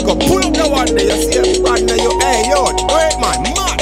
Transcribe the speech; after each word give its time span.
go 0.00 0.16
Pull 0.16 0.44
up 0.44 0.52
now 0.54 0.70
one 0.70 0.86
day, 0.86 1.04
you 1.04 1.32
see 1.32 1.38
a 1.38 1.62
partner, 1.62 1.96
you 1.96 2.18
hey 2.20 2.48
yo, 2.48 2.64
do 2.72 2.84
it 2.88 3.20
man, 3.20 3.42
man. 3.42 3.81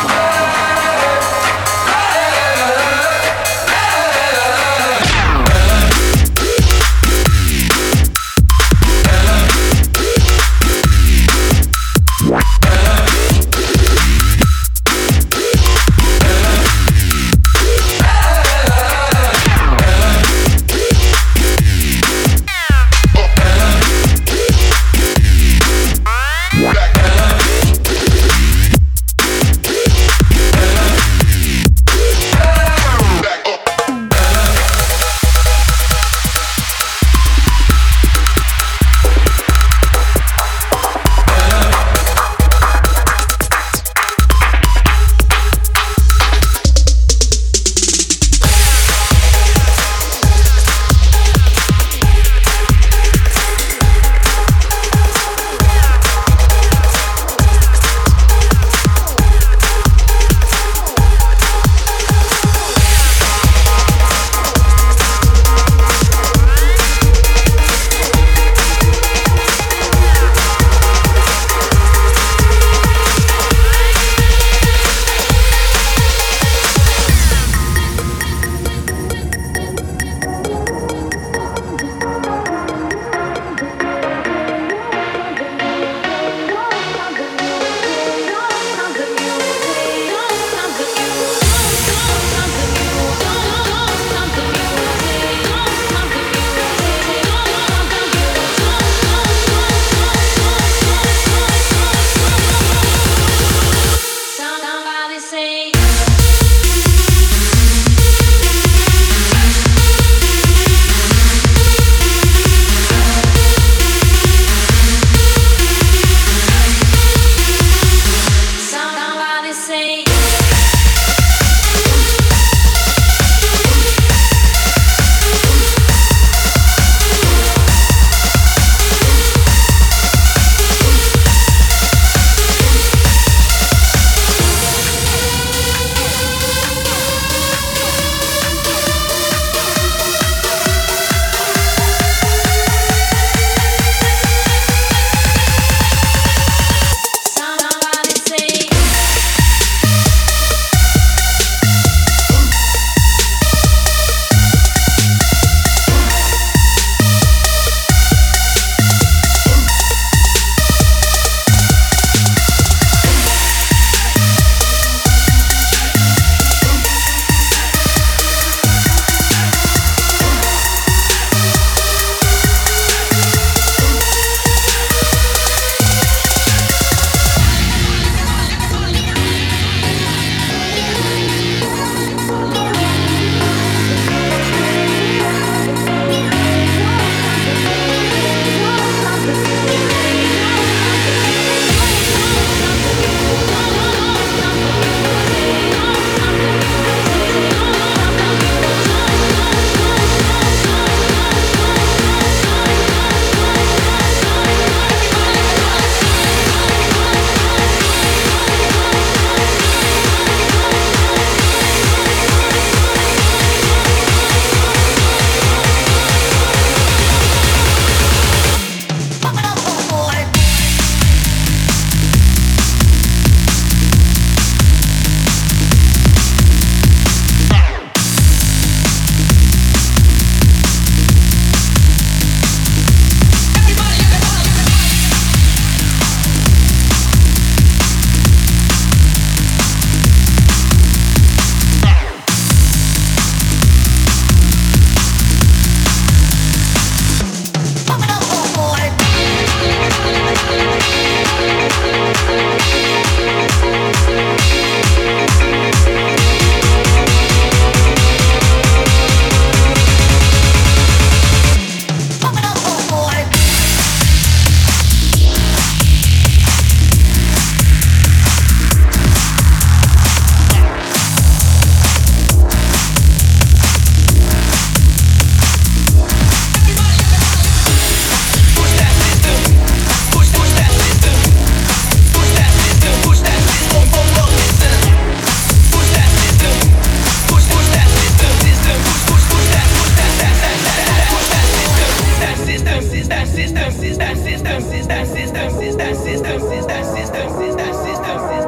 system, 294.23 294.61
system, 294.61 295.05
system, 295.05 295.49
system, 295.49 295.95
system, 295.95 295.95
system, 295.95 296.39
system, 296.39 296.83
system, 296.93 297.73
system, 297.73 298.19
system. 298.29 298.40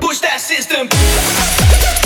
Push 0.00 0.20
that 0.20 0.40
system. 0.40 2.05